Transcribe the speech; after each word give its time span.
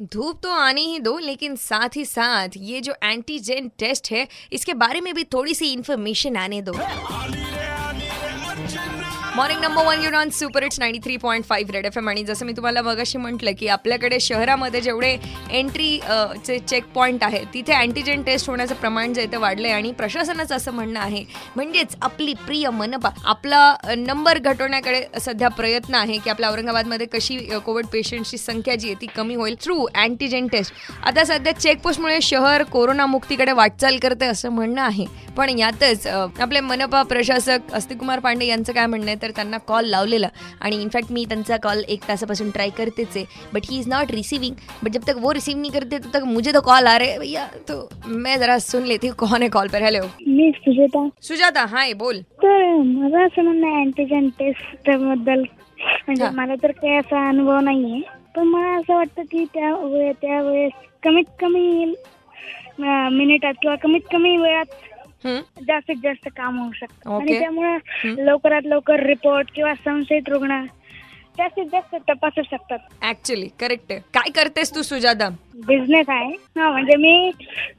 धूप 0.00 0.40
तो 0.42 0.50
आने 0.50 0.80
ही 0.80 0.98
दो 0.98 1.16
लेकिन 1.18 1.56
साथ 1.56 1.96
ही 1.96 2.04
साथ 2.04 2.48
ये 2.56 2.80
जो 2.80 2.94
एंटीजेन 3.04 3.70
टेस्ट 3.78 4.10
है 4.12 4.26
इसके 4.52 4.74
बारे 4.74 5.00
में 5.00 5.12
भी 5.14 5.24
थोड़ी 5.24 5.54
सी 5.54 5.72
इन्फॉर्मेशन 5.72 6.36
आने 6.36 6.60
दो। 6.62 6.72
Morning 9.36 9.60
number 9.60 9.84
one 9.84 10.02
युन 10.02 10.14
on 10.14 10.30
super 10.30 10.64
it's 10.64 10.78
ninety 10.80 10.98
three 11.00 11.16
point 11.16 11.44
five 11.44 11.72
red 11.72 11.86
F 11.86 11.96
M 11.98 12.08
आणि 12.08 12.22
जसं 12.24 12.46
मी 12.46 12.52
तुम्हाला 12.52 12.82
मगाशी 12.82 13.18
म्हटलं 13.18 13.52
की 13.58 13.68
आपल्याकडे 13.68 14.18
शहरामध्ये 14.20 14.80
जेवढे 14.80 15.10
एंट्री 15.50 15.88
चे 16.46 16.58
चेक 16.58 16.84
पॉईंट 16.94 17.24
आहे 17.24 17.42
तिथे 17.54 17.72
अँटीजेन 17.72 18.22
टेस्ट 18.22 18.48
होण्याचं 18.48 18.74
प्रमाण 18.74 19.12
जे 19.14 19.20
आहे 19.20 19.32
ते 19.32 19.44
आहे 19.44 19.70
आणि 19.70 19.92
प्रशासनाचं 19.92 20.56
असं 20.56 20.72
म्हणणं 20.72 21.00
आहे 21.00 21.24
म्हणजेच 21.56 21.96
आपली 22.02 22.34
प्रिय 22.46 22.68
मनपा 22.70 23.10
आपला 23.24 23.74
नंबर 23.96 24.38
घटवण्याकडे 24.38 25.02
सध्या 25.20 25.48
प्रयत्न 25.48 25.94
आहे 25.94 26.18
की 26.18 26.30
आपल्या 26.30 26.50
औरंगाबादमध्ये 26.50 27.06
कशी 27.06 27.36
कोविड 27.66 27.86
पेशंटची 27.86 28.38
संख्या 28.38 28.74
जी 28.74 28.88
आहे 28.88 29.00
ती 29.00 29.06
कमी 29.16 29.34
होईल 29.34 29.56
थ्रू 29.60 29.84
अँटीजेन 29.94 30.46
टेस्ट 30.46 31.06
आता 31.06 31.24
सध्या 31.24 31.52
चेकपोस्टमुळे 31.52 32.20
शहर 32.22 32.62
कोरोनामुक्तीकडे 32.62 33.52
वाटचाल 33.52 33.98
करते 33.98 34.26
असं 34.26 34.48
म्हणणं 34.48 34.82
आहे. 34.82 35.06
पण 35.36 35.58
यातच 35.58 36.06
आपले 36.06 36.60
मनपा 36.60 37.02
प्रशासक 37.02 37.72
अस्तिकुमार 37.74 38.18
पांडे 38.20 38.46
यांचं 38.46 38.72
काय 38.72 38.86
म्हणणं 38.86 39.06
आहे? 39.06 39.16
तर 39.22 39.30
त्यांना 39.30 39.58
कॉल 39.68 39.84
लावलेला. 39.86 40.28
आणि 40.60 40.80
इनफॅक्ट 40.82 41.12
मी 41.12 41.24
त्यांचा 41.24 41.56
कॉल 41.62 41.82
एक 41.88 42.08
तासापासून 42.08 42.50
ट्राय 42.50 42.70
करतेच 42.78 43.16
आहे. 43.16 43.24
But 43.54 43.70
he 43.70 43.78
is 43.78 43.88
not 43.88 44.10
receiving 44.10 44.54
but 44.82 44.90
जब 44.90 45.00
तक 45.08 45.16
वो 45.20 45.32
रिसीव 45.34 45.58
नहीं 45.58 45.70
करते 45.72 45.98
तब 45.98 46.10
तक 46.14 46.24
मुझे 46.26 46.52
तो 46.54 46.60
कॉल 46.64 46.86
आ 46.86 46.96
रहे 46.98 47.10
हैं. 47.10 47.18
भैया 47.20 47.46
तो 47.68 47.88
मैं 48.06 48.36
ज़रा 48.38 48.58
सुन 48.60 48.82
लेती 48.84 49.06
हूँ 49.06 49.16
कौन 49.18 49.42
है 49.42 49.48
कॉल 49.48 49.68
पर. 49.68 49.82
हेलो 49.82 50.04
मी 50.26 50.50
सुजाता. 50.56 51.08
सुजाता 51.22 51.64
हाय 51.70 51.92
बोल. 51.94 52.20
तर 52.42 52.62
माझं 52.76 53.26
असं 53.26 53.42
म्हणणं 53.42 53.66
आहे 53.66 53.76
अँटीजन 53.76 54.28
टेस्टबद्दल. 54.38 55.42
म्हणजे. 55.80 56.28
मला 56.34 56.54
तर 56.62 56.70
काही 56.72 56.96
असा 56.96 57.28
अनुभव 57.28 57.58
नाहीये. 57.60 58.00
पण 58.36 58.46
मला 58.46 58.76
असं 58.76 58.94
वाटतं 58.94 59.22
की 59.22 59.44
त्या 59.54 59.74
वेळे 59.76 60.12
त्यावेळेस 60.12 60.72
कमीत 61.02 61.24
कमी 61.40 61.94
मिनिटात 63.12 63.54
किंवा 63.62 63.76
कमीत 63.76 64.00
कमी 64.12 64.36
वेळात 64.36 64.64
जास्तीत 65.26 65.96
जास्त 66.02 66.28
काम 66.36 66.58
होऊ 66.58 66.72
शकतं. 66.72 67.20
आणि 67.20 67.38
त्यामुळे. 67.38 67.76
लवकरात 68.24 68.60
लवकर 68.64 69.02
रिपोर्ट 69.06 69.50
किंवा 69.54 69.74
संशयित 69.74 70.28
रुग्ण 70.28 70.64
जास्तीत 71.38 71.64
जास्त 71.72 71.94
तपासू 71.94 72.42
शकतात. 72.42 72.78
ऍक्च्युली 73.02 73.48
करेक्ट 73.60 73.84
आहे. 73.90 74.00
काय 74.14 74.30
करतेस 74.30 74.74
तू 74.74 74.82
सुजाता? 74.82 75.28
बिझनेस 75.66 76.08
आहे. 76.08 76.30
हा 76.58 76.70
म्हणजे 76.70 76.96
मी 76.96 77.30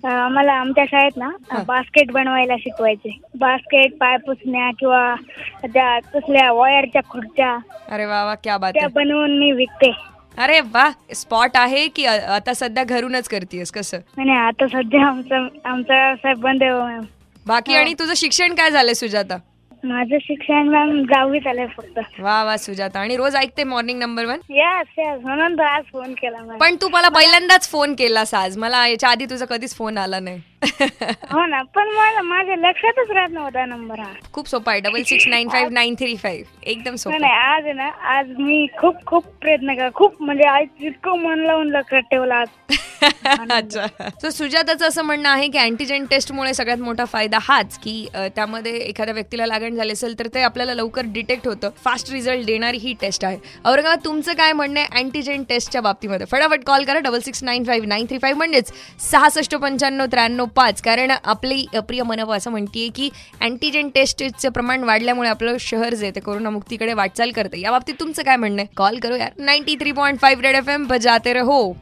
अं, 0.03 0.27
मला 0.31 0.53
आमच्या 0.53 0.83
शाळेत 0.85 1.17
ना. 1.17 1.29
बास्केट 1.67 2.11
बनवायला 2.11 2.55
शिकवायचे. 2.59 3.17
बास्केट 3.39 3.97
पाय 3.97 4.17
पुसण्या 4.17 4.69
किंवा 4.79 5.15
त्या 5.63 5.99
तसल्या 5.99 6.51
वायरच्या 6.51 7.01
खुर्च्या 7.09 7.57
अरे 7.91 8.05
वा 8.05 8.23
वा 8.25 8.35
क्या 8.35 8.57
बात 8.57 8.73
त्या 8.73 8.83
आहे. 8.83 8.93
बनवून 8.93 9.39
मी 9.39 9.51
विकते. 9.51 9.91
अरे 10.37 10.59
वा 10.59 10.89
स्पॉट 11.15 11.49
आहे 11.55 11.87
की 11.87 12.05
अ- 12.05 12.29
आता 12.31 12.53
सध्या 12.53 12.83
घरूनच 12.83 13.27
करतेस 13.27 13.71
कसं? 13.71 13.97
आणि 13.97 14.31
आता 14.31 14.67
सध्या 14.67 15.05
आमचं 15.07 15.47
आमचा 15.65 16.05
व्यवसाय 16.05 16.33
बंद 16.33 16.63
आहे 16.63 16.71
हो 16.71 16.81
मॅम 16.83 17.01
बाकी. 17.49 17.75
आणि 17.75 17.93
तुझं 17.99 18.13
शिक्षण 18.15 18.55
काय 18.55 18.69
झालंय 18.71 18.93
सुजाता? 18.93 19.37
माझं 19.83 20.17
शिक्षण 20.21 20.67
मॅम 20.69 20.89
दहावीत 21.03 21.45
आलंय 21.47 21.65
फक्त. 21.67 21.99
वा 22.19 22.43
वा 22.43 22.55
सुजाता. 22.57 22.99
आणि 22.99 23.15
रोज 23.17 23.35
ऐकते 23.35 23.63
morning 23.63 23.99
number 23.99 24.25
one 24.25 24.39
yes 24.49 24.99
yes 24.99 25.21
म्हणून 25.23 25.53
तर 25.57 25.63
आज 25.63 25.83
फोन 25.93 26.13
केला 26.13 26.37
मॅम 26.37 26.57
पण 26.57 26.75
तू 26.81 26.89
मला 26.89 27.09
पहिल्यांदाच 27.09 27.69
फोन 27.71 27.93
केलास 27.93 28.33
आज. 28.33 28.57
मला 28.57 28.85
याच्या 28.87 29.09
आधी 29.09 29.25
तुझा 29.25 29.45
कधीच 29.45 29.75
फोन 29.77 29.97
आला 29.97 30.19
नाही. 30.19 30.39
हो 31.31 31.45
ना 31.45 31.61
पण 31.75 31.87
मला 31.87 32.21
माझ्या 32.21 32.55
लक्षातच 32.57 33.11
राहत 33.11 33.29
नव्हता 33.29 33.65
नंबर 33.65 33.99
हा. 33.99 34.11
खूप 34.33 34.49
सोपा 34.49 34.71
आहे. 34.71 34.81
Double 34.81 35.03
six 35.03 35.27
nine 35.27 35.49
five 35.49 35.71
nine 35.73 35.95
three 35.99 36.15
five 36.15 36.69
एकदम 36.69 36.83
नाही 36.83 36.97
सोपा. 36.97 37.17
नाही 37.17 37.33
आज 37.33 37.63
आहे 37.63 37.73
ना 37.73 37.87
आज 38.17 38.35
मी 38.39 38.65
खूप 38.77 39.05
खूप 39.05 39.25
प्रयत्न 39.41 39.73
केला. 39.73 39.89
खूप 39.95 40.21
म्हणजे 40.21 40.47
आज 40.47 40.83
इतकं 40.83 41.23
मन 41.23 41.45
लावून 41.45 41.71
लक्षात 41.71 42.01
ठेवला 42.11 42.35
आज. 42.35 42.47
अच्छा. 43.51 43.85
सो 44.21 44.29
सुजाताचं 44.29 44.87
असं 44.87 45.03
म्हणणं 45.03 45.29
आहे 45.29 45.47
की 45.47 45.57
अँटीजेन 45.57 46.05
टेस्टमुळे 46.09 46.53
सगळ्यात 46.53 46.79
मोठा 46.79 47.05
फायदा 47.05 47.37
हाच 47.41 47.77
की 47.83 47.93
त्यामध्ये 48.35 48.71
एखाद्या 48.77 49.13
व्यक्तीला 49.13 49.45
लागण 49.45 49.75
झाली 49.75 49.93
असेल 49.93 50.17
तर 50.19 50.27
ते 50.33 50.41
आपल्याला 50.43 50.73
लवकर 50.73 51.05
डिटेक्ट 51.13 51.47
होतं. 51.47 51.69
फास्ट 51.83 52.11
रिझल्ट 52.11 52.45
देणारी 52.45 52.77
ही 52.77 52.93
टेस्ट 53.01 53.25
आहे. 53.25 53.37
औरंगाबाद 53.65 53.99
तुमचं 54.05 54.33
काय 54.33 54.53
म्हणणं 54.53 54.79
आहे 54.79 54.99
अँटीजेन 54.99 55.43
टेस्टच्या 55.49 55.81
बाबतीमध्ये? 55.81 56.25
फटाफट 56.31 56.63
कॉल 56.65 56.83
करा. 56.85 56.99
Double 56.99 57.19
six 57.25 57.43
nine 57.43 57.63
five 57.63 57.87
nine 57.87 58.05
three 58.09 58.17
five 58.17 58.37
म्हणजेच 58.37 58.71
सहासष्ट 59.01 59.55
पंच्याण्णव 59.55 60.05
त्र्याण्णव 60.11 60.45
पाच. 60.55 60.81
कारण 60.81 61.11
आपली 61.23 61.65
प्रिय 61.87 62.03
मनव 62.03 62.31
असं 62.33 62.51
म्हणतीये 62.51 62.89
की 62.95 63.09
अँटीजेन 63.41 63.89
टेस्टचं 63.95 64.49
प्रमाण 64.51 64.83
वाढल्यामुळे 64.83 65.29
आपलं 65.29 65.57
शहर 65.59 65.93
जे 65.95 66.11
ते 66.15 66.19
कोरोनामुक्तीकडे 66.19 66.93
वाटचाल 66.93 67.31
करते. 67.35 67.61
या 67.61 67.71
बाबतीत 67.71 67.95
तुमचं 67.99 68.23
काय 68.23 68.35
म्हणणं 68.35 68.61
आहे? 68.61 68.73
कॉल 68.77 68.99
करू 68.99 69.15
यार. 69.15 69.31
Ninety 69.37 69.75
three 69.79 69.91
point 69.91 70.19
five 70.19 70.43
red 70.43 70.55
F 70.55 70.69
M 70.69 70.87
बजाते 70.87 71.33
रहो. 71.33 71.73